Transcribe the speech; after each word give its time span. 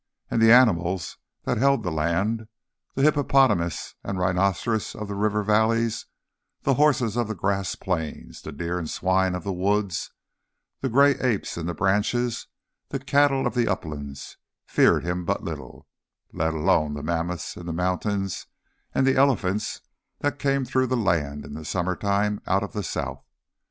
And 0.31 0.41
the 0.41 0.51
animals 0.51 1.17
that 1.43 1.59
held 1.59 1.83
the 1.83 1.91
land, 1.91 2.47
the 2.95 3.03
hippopotamus 3.03 3.93
and 4.03 4.17
rhinoceros 4.17 4.95
of 4.95 5.07
the 5.07 5.13
river 5.13 5.43
valleys, 5.43 6.07
the 6.63 6.73
horses 6.73 7.15
of 7.15 7.27
the 7.27 7.35
grass 7.35 7.75
plains, 7.75 8.41
the 8.41 8.51
deer 8.51 8.79
and 8.79 8.89
swine 8.89 9.35
of 9.35 9.43
the 9.43 9.53
woods, 9.53 10.09
the 10.79 10.89
grey 10.89 11.11
apes 11.19 11.55
in 11.55 11.67
the 11.67 11.75
branches, 11.75 12.47
the 12.89 12.97
cattle 12.97 13.45
of 13.45 13.53
the 13.53 13.67
uplands, 13.67 14.37
feared 14.65 15.03
him 15.03 15.23
but 15.23 15.43
little 15.43 15.85
let 16.33 16.55
alone 16.55 16.95
the 16.95 17.03
mammoths 17.03 17.55
in 17.55 17.67
the 17.67 17.71
mountains 17.71 18.47
and 18.95 19.05
the 19.05 19.15
elephants 19.17 19.81
that 20.21 20.39
came 20.39 20.65
through 20.65 20.87
the 20.87 20.97
land 20.97 21.45
in 21.45 21.53
the 21.53 21.63
summer 21.63 21.95
time 21.95 22.41
out 22.47 22.63
of 22.63 22.73
the 22.73 22.81
south. 22.81 23.23